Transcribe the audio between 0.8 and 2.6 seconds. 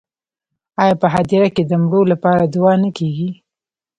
آیا په هدیره کې د مړو لپاره